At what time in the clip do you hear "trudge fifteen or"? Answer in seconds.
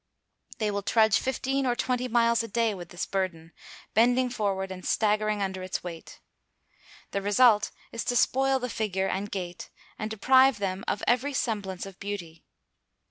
0.81-1.75